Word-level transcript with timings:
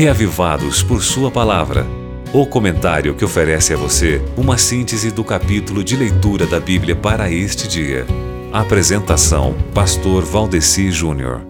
Reavivados 0.00 0.82
por 0.82 1.02
Sua 1.02 1.30
Palavra. 1.30 1.86
O 2.32 2.46
comentário 2.46 3.14
que 3.14 3.22
oferece 3.22 3.74
a 3.74 3.76
você 3.76 4.18
uma 4.34 4.56
síntese 4.56 5.10
do 5.10 5.22
capítulo 5.22 5.84
de 5.84 5.94
leitura 5.94 6.46
da 6.46 6.58
Bíblia 6.58 6.96
para 6.96 7.30
este 7.30 7.68
dia. 7.68 8.06
Apresentação: 8.50 9.54
Pastor 9.74 10.24
Valdeci 10.24 10.90
Júnior. 10.90 11.42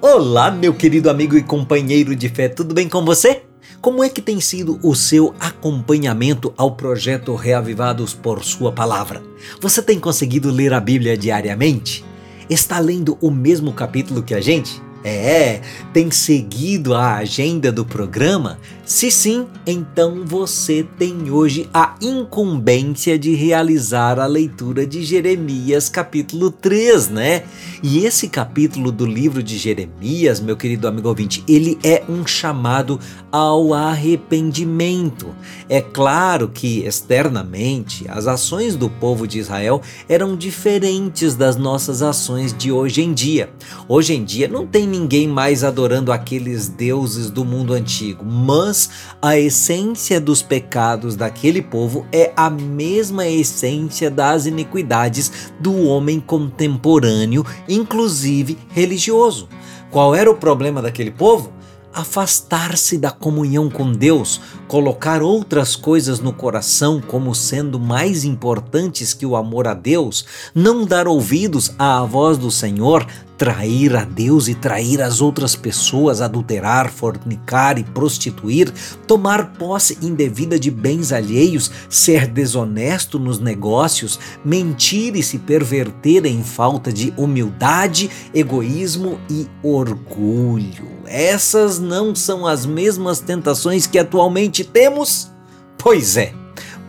Olá, 0.00 0.52
meu 0.52 0.72
querido 0.72 1.10
amigo 1.10 1.36
e 1.36 1.42
companheiro 1.42 2.14
de 2.14 2.28
fé, 2.28 2.48
tudo 2.48 2.72
bem 2.72 2.88
com 2.88 3.04
você? 3.04 3.42
Como 3.80 4.04
é 4.04 4.08
que 4.08 4.22
tem 4.22 4.40
sido 4.40 4.78
o 4.84 4.94
seu 4.94 5.34
acompanhamento 5.40 6.54
ao 6.56 6.76
projeto 6.76 7.34
Reavivados 7.34 8.14
por 8.14 8.44
Sua 8.44 8.70
Palavra? 8.70 9.20
Você 9.60 9.82
tem 9.82 9.98
conseguido 9.98 10.48
ler 10.48 10.74
a 10.74 10.78
Bíblia 10.78 11.18
diariamente? 11.18 12.04
Está 12.48 12.78
lendo 12.78 13.18
o 13.20 13.32
mesmo 13.32 13.72
capítulo 13.72 14.22
que 14.22 14.32
a 14.32 14.40
gente? 14.40 14.80
É, 15.04 15.60
tem 15.92 16.10
seguido 16.10 16.94
a 16.94 17.16
agenda 17.16 17.70
do 17.70 17.84
programa? 17.84 18.58
Se 18.86 19.10
sim, 19.10 19.46
então 19.66 20.24
você 20.26 20.86
tem 20.98 21.30
hoje 21.30 21.68
a 21.72 21.94
incumbência 22.02 23.18
de 23.18 23.34
realizar 23.34 24.18
a 24.18 24.26
leitura 24.26 24.86
de 24.86 25.02
Jeremias 25.02 25.88
capítulo 25.88 26.50
3, 26.50 27.08
né? 27.08 27.44
E 27.82 28.04
esse 28.04 28.28
capítulo 28.28 28.92
do 28.92 29.06
livro 29.06 29.42
de 29.42 29.56
Jeremias, 29.56 30.38
meu 30.38 30.56
querido 30.56 30.86
amigo 30.86 31.08
ouvinte, 31.08 31.42
ele 31.48 31.78
é 31.82 32.02
um 32.08 32.26
chamado 32.26 33.00
ao 33.32 33.72
arrependimento. 33.72 35.34
É 35.68 35.80
claro 35.80 36.48
que 36.48 36.80
externamente 36.84 38.04
as 38.08 38.26
ações 38.26 38.76
do 38.76 38.90
povo 38.90 39.26
de 39.26 39.38
Israel 39.38 39.80
eram 40.08 40.36
diferentes 40.36 41.34
das 41.34 41.56
nossas 41.56 42.02
ações 42.02 42.54
de 42.56 42.70
hoje 42.70 43.02
em 43.02 43.14
dia. 43.14 43.50
Hoje 43.88 44.14
em 44.14 44.24
dia 44.24 44.46
não 44.46 44.66
tem 44.66 44.93
ninguém 44.94 45.26
mais 45.26 45.64
adorando 45.64 46.12
aqueles 46.12 46.68
deuses 46.68 47.28
do 47.28 47.44
mundo 47.44 47.72
antigo, 47.72 48.24
mas 48.24 48.88
a 49.20 49.36
essência 49.36 50.20
dos 50.20 50.40
pecados 50.40 51.16
daquele 51.16 51.60
povo 51.60 52.06
é 52.12 52.32
a 52.36 52.48
mesma 52.48 53.26
essência 53.26 54.08
das 54.08 54.46
iniquidades 54.46 55.52
do 55.58 55.76
homem 55.82 56.20
contemporâneo, 56.20 57.44
inclusive 57.68 58.56
religioso. 58.70 59.48
Qual 59.90 60.14
era 60.14 60.30
o 60.30 60.36
problema 60.36 60.80
daquele 60.80 61.10
povo? 61.10 61.52
Afastar-se 61.94 62.98
da 62.98 63.10
comunhão 63.10 63.70
com 63.70 63.92
Deus, 63.92 64.40
colocar 64.66 65.22
outras 65.22 65.76
coisas 65.76 66.20
no 66.20 66.32
coração 66.32 67.00
como 67.00 67.34
sendo 67.34 67.78
mais 67.78 68.24
importantes 68.24 69.14
que 69.14 69.24
o 69.24 69.36
amor 69.36 69.68
a 69.68 69.74
Deus, 69.74 70.24
não 70.54 70.84
dar 70.84 71.06
ouvidos 71.06 71.72
à 71.78 72.04
voz 72.04 72.36
do 72.36 72.50
Senhor, 72.50 73.06
trair 73.36 73.96
a 73.96 74.04
Deus 74.04 74.48
e 74.48 74.54
trair 74.54 75.02
as 75.02 75.20
outras 75.20 75.56
pessoas, 75.56 76.20
adulterar, 76.20 76.90
fornicar 76.90 77.78
e 77.78 77.84
prostituir, 77.84 78.72
tomar 79.06 79.52
posse 79.54 79.98
indevida 80.02 80.58
de 80.58 80.70
bens 80.70 81.12
alheios, 81.12 81.70
ser 81.88 82.26
desonesto 82.26 83.18
nos 83.18 83.38
negócios, 83.38 84.18
mentir 84.44 85.16
e 85.16 85.22
se 85.22 85.38
perverter 85.38 86.26
em 86.26 86.42
falta 86.42 86.92
de 86.92 87.12
humildade, 87.16 88.10
egoísmo 88.32 89.18
e 89.28 89.46
orgulho. 89.62 91.03
Essas 91.06 91.78
não 91.78 92.14
são 92.14 92.46
as 92.46 92.64
mesmas 92.66 93.20
tentações 93.20 93.86
que 93.86 93.98
atualmente 93.98 94.64
temos? 94.64 95.30
Pois 95.78 96.16
é. 96.16 96.43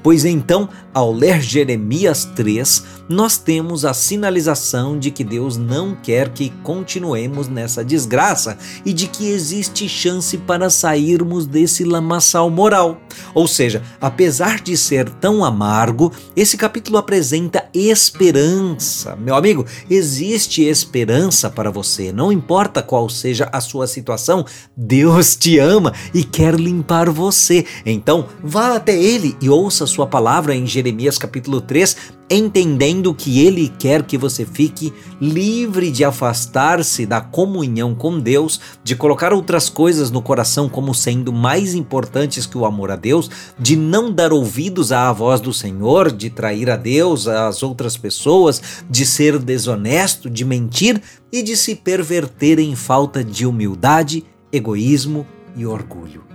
Pois 0.06 0.24
então, 0.24 0.70
ao 0.94 1.12
ler 1.12 1.42
Jeremias 1.42 2.26
3, 2.36 2.84
nós 3.10 3.40
temos 3.40 3.84
a 3.86 3.94
sinalização 3.94 5.00
de 5.00 5.10
que 5.10 5.24
Deus 5.24 5.58
não 5.58 5.96
quer 5.96 6.30
que 6.30 6.52
continuemos 6.62 7.48
nessa 7.48 7.84
desgraça 7.84 8.56
e 8.86 8.94
de 8.94 9.08
que 9.08 9.28
existe 9.28 9.90
chance 9.90 10.38
para 10.38 10.70
sairmos 10.70 11.48
desse 11.48 11.84
lamaçal 11.84 12.52
moral. 12.52 13.02
Ou 13.34 13.48
seja, 13.48 13.82
apesar 14.00 14.60
de 14.60 14.78
ser 14.78 15.10
tão 15.10 15.44
amargo, 15.44 16.12
esse 16.36 16.56
capítulo 16.56 16.98
apresenta 16.98 17.66
esperança. 17.74 19.16
Meu 19.16 19.34
amigo, 19.34 19.66
existe 19.90 20.64
esperança 20.64 21.50
para 21.50 21.72
você, 21.72 22.12
não 22.12 22.32
importa 22.32 22.84
qual 22.84 23.10
seja 23.10 23.50
a 23.52 23.60
sua 23.60 23.88
situação, 23.88 24.46
Deus 24.78 25.36
te 25.36 25.58
ama 25.58 25.94
e 26.14 26.24
quer 26.24 26.54
limpar 26.54 27.10
você. 27.10 27.66
Então, 27.84 28.28
vá 28.44 28.76
até 28.76 28.96
Ele 28.96 29.36
e 29.42 29.50
ouça 29.50 29.86
Sua 29.86 29.95
palavra 30.04 30.56
em 30.56 30.66
Jeremias 30.66 31.18
capítulo 31.18 31.62
3 31.62 31.96
entendendo 32.30 33.14
que 33.14 33.46
Ele 33.46 33.72
quer 33.78 34.04
que 34.04 34.18
você 34.18 34.46
fique 34.46 34.94
livre 35.22 35.92
de 35.92 36.04
afastar-se 36.04 37.06
da 37.06 37.22
comunhão 37.22 37.94
com 37.94 38.20
Deus, 38.20 38.60
de 38.84 38.96
colocar 38.96 39.32
outras 39.32 39.70
coisas 39.70 40.10
no 40.10 40.22
coração 40.22 40.68
como 40.68 40.94
sendo 40.94 41.32
mais 41.32 41.76
importantes 41.76 42.46
que 42.46 42.58
o 42.58 42.66
amor 42.66 42.92
a 42.92 42.96
Deus, 42.96 43.30
de 43.60 43.76
não 43.76 44.12
dar 44.12 44.34
ouvidos 44.34 44.92
à 44.92 45.12
voz 45.12 45.40
do 45.40 45.54
Senhor, 45.54 46.12
de 46.12 46.30
trair 46.30 46.70
a 46.70 46.76
Deus, 46.76 47.28
as 47.28 47.62
outras 47.62 47.96
pessoas, 47.96 48.62
de 48.90 49.06
ser 49.06 49.38
desonesto, 49.38 50.30
de 50.30 50.44
mentir 50.44 51.02
e 51.32 51.44
de 51.44 51.56
se 51.56 51.76
perverter 51.76 52.60
em 52.60 52.76
falta 52.76 53.24
de 53.24 53.46
humildade, 53.46 54.24
egoísmo 54.52 55.28
e 55.56 55.66
orgulho. 55.66 56.35